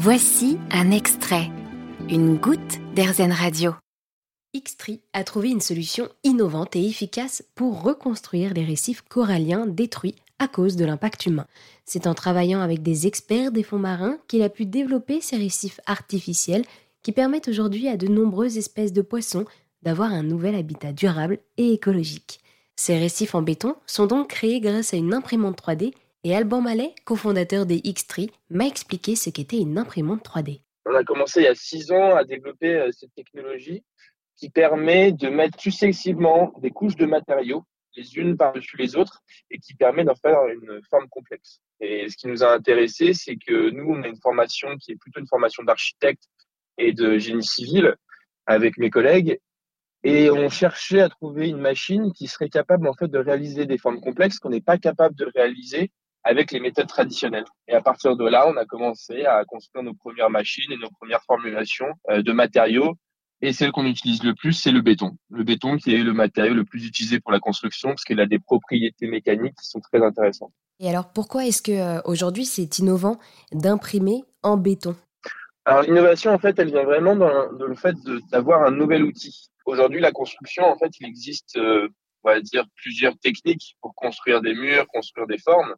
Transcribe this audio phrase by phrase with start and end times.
[0.00, 1.50] Voici un extrait,
[2.08, 3.72] une goutte d'Airzen Radio.
[4.56, 10.46] Xtree a trouvé une solution innovante et efficace pour reconstruire les récifs coralliens détruits à
[10.46, 11.48] cause de l'impact humain.
[11.84, 15.80] C'est en travaillant avec des experts des fonds marins qu'il a pu développer ces récifs
[15.84, 16.64] artificiels
[17.02, 19.46] qui permettent aujourd'hui à de nombreuses espèces de poissons
[19.82, 22.38] d'avoir un nouvel habitat durable et écologique.
[22.76, 25.92] Ces récifs en béton sont donc créés grâce à une imprimante 3D
[26.28, 30.60] et Alban Mallet, cofondateur des Xtree, m'a expliqué ce qu'était une imprimante 3D.
[30.84, 33.82] On a commencé il y a six ans à développer euh, cette technologie
[34.36, 37.64] qui permet de mettre successivement des couches de matériaux
[37.96, 41.60] les unes par-dessus les autres et qui permet d'en faire une forme complexe.
[41.80, 44.96] Et ce qui nous a intéressé, c'est que nous, on a une formation qui est
[44.96, 46.24] plutôt une formation d'architecte
[46.76, 47.96] et de génie civil
[48.44, 49.40] avec mes collègues.
[50.04, 53.78] Et on cherchait à trouver une machine qui serait capable, en fait, de réaliser des
[53.78, 55.90] formes complexes qu'on n'est pas capable de réaliser
[56.24, 57.46] avec les méthodes traditionnelles.
[57.68, 60.90] Et à partir de là, on a commencé à construire nos premières machines et nos
[60.90, 62.96] premières formulations euh, de matériaux
[63.40, 65.16] et celle qu'on utilise le plus, c'est le béton.
[65.30, 68.26] Le béton qui est le matériau le plus utilisé pour la construction parce qu'il a
[68.26, 70.52] des propriétés mécaniques qui sont très intéressantes.
[70.80, 73.18] Et alors pourquoi est-ce que euh, aujourd'hui c'est innovant
[73.52, 74.96] d'imprimer en béton?
[75.64, 77.94] Alors l'innovation en fait, elle vient vraiment dans, le fait
[78.32, 79.50] d'avoir un nouvel outil.
[79.66, 81.88] Aujourd'hui, la construction en fait, il existe euh,
[82.24, 85.74] on va dire plusieurs techniques pour construire des murs, construire des formes.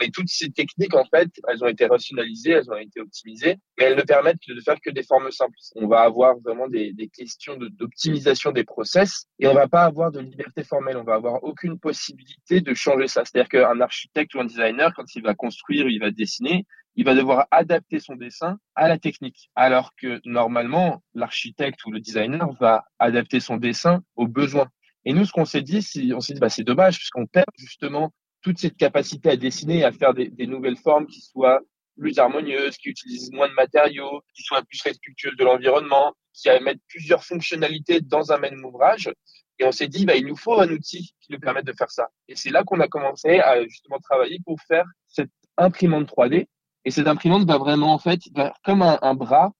[0.00, 3.84] Mais toutes ces techniques, en fait, elles ont été rationalisées, elles ont été optimisées, mais
[3.84, 5.56] elles ne permettent de faire que des formes simples.
[5.76, 10.10] On va avoir vraiment des, des questions d'optimisation des process et on va pas avoir
[10.10, 10.96] de liberté formelle.
[10.96, 13.24] On va avoir aucune possibilité de changer ça.
[13.24, 17.14] C'est-à-dire qu'un architecte ou un designer, quand il va construire, il va dessiner, il va
[17.14, 19.50] devoir adapter son dessin à la technique.
[19.54, 24.68] Alors que normalement, l'architecte ou le designer va adapter son dessin aux besoins.
[25.04, 25.78] Et nous, ce qu'on s'est dit,
[26.14, 28.12] on s'est dit, bah, c'est dommage, puisqu'on perd justement
[28.42, 31.60] toute cette capacité à dessiner à faire des, nouvelles formes qui soient
[31.98, 36.80] plus harmonieuses, qui utilisent moins de matériaux, qui soient plus respectueuses de l'environnement, qui mettre
[36.88, 39.10] plusieurs fonctionnalités dans un même ouvrage.
[39.58, 41.90] Et on s'est dit, bah, il nous faut un outil qui nous permette de faire
[41.90, 42.08] ça.
[42.28, 46.46] Et c'est là qu'on a commencé à justement travailler pour faire cette imprimante 3D.
[46.86, 48.20] Et cette imprimante va vraiment, en fait,
[48.64, 49.52] comme un bras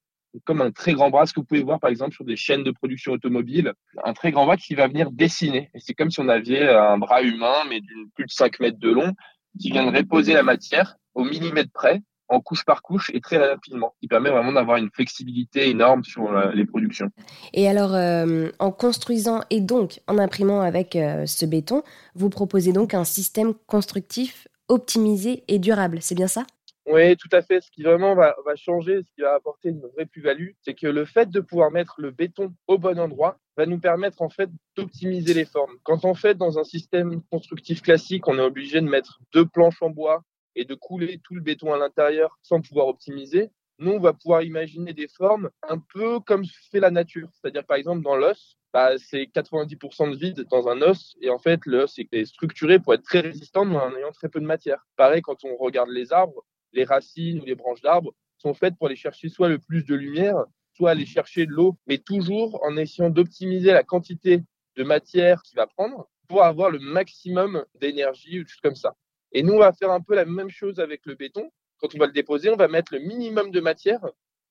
[0.45, 2.63] comme un très grand bras, ce que vous pouvez voir par exemple sur des chaînes
[2.63, 5.69] de production automobile, un très grand bras qui va venir dessiner.
[5.77, 8.89] C'est comme si on avait un bras humain, mais d'une plus de 5 mètres de
[8.89, 9.13] long,
[9.59, 13.93] qui viendrait poser la matière au millimètre près, en couche par couche et très rapidement,
[13.99, 17.09] qui permet vraiment d'avoir une flexibilité énorme sur euh, les productions.
[17.53, 21.83] Et alors, euh, en construisant et donc en imprimant avec euh, ce béton,
[22.15, 26.45] vous proposez donc un système constructif optimisé et durable, c'est bien ça?
[26.87, 27.61] Oui, tout à fait.
[27.61, 30.87] Ce qui vraiment va, va changer, ce qui va apporter une vraie plus-value, c'est que
[30.87, 34.49] le fait de pouvoir mettre le béton au bon endroit va nous permettre en fait
[34.75, 35.77] d'optimiser les formes.
[35.83, 39.81] Quand on fait dans un système constructif classique, on est obligé de mettre deux planches
[39.81, 40.23] en bois
[40.55, 43.51] et de couler tout le béton à l'intérieur sans pouvoir optimiser.
[43.77, 47.29] Nous, on va pouvoir imaginer des formes un peu comme fait la nature.
[47.33, 51.15] C'est-à-dire, par exemple, dans l'os, bah, c'est 90% de vide dans un os.
[51.21, 54.39] Et en fait, l'os est structuré pour être très résistant, mais en ayant très peu
[54.39, 54.85] de matière.
[54.97, 58.87] Pareil, quand on regarde les arbres, les racines ou les branches d'arbres sont faites pour
[58.87, 62.75] aller chercher soit le plus de lumière, soit aller chercher de l'eau, mais toujours en
[62.77, 64.41] essayant d'optimiser la quantité
[64.75, 68.95] de matière qu'il va prendre pour avoir le maximum d'énergie ou choses comme ça.
[69.33, 71.51] Et nous, on va faire un peu la même chose avec le béton.
[71.77, 74.01] Quand on va le déposer, on va mettre le minimum de matière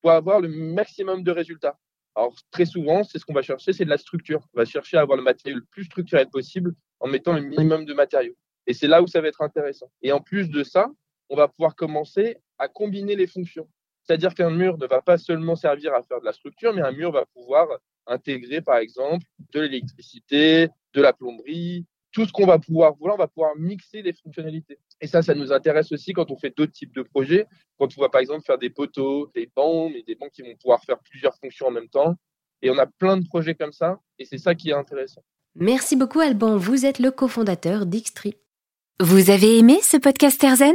[0.01, 1.79] pour avoir le maximum de résultats.
[2.15, 4.41] Alors, très souvent, c'est ce qu'on va chercher, c'est de la structure.
[4.55, 7.85] On va chercher à avoir le matériau le plus structurel possible en mettant le minimum
[7.85, 8.35] de matériaux.
[8.67, 9.91] Et c'est là où ça va être intéressant.
[10.03, 10.91] Et en plus de ça,
[11.31, 13.69] on va pouvoir commencer à combiner les fonctions.
[14.03, 16.93] C'est-à-dire qu'un mur ne va pas seulement servir à faire de la structure, mais un
[16.93, 17.69] mur va pouvoir
[18.07, 23.19] intégrer, par exemple, de l'électricité, de la plomberie, tout ce qu'on va pouvoir vouloir, on
[23.19, 24.79] va pouvoir mixer les fonctionnalités.
[25.01, 27.47] Et ça, ça nous intéresse aussi quand on fait d'autres types de projets,
[27.79, 30.57] quand on va par exemple faire des poteaux, des bancs, mais des bancs qui vont
[30.61, 32.17] pouvoir faire plusieurs fonctions en même temps.
[32.63, 35.23] Et on a plein de projets comme ça, et c'est ça qui est intéressant.
[35.55, 38.37] Merci beaucoup Alban, vous êtes le cofondateur d'Xtree.
[39.01, 40.75] Vous avez aimé ce podcast Erzen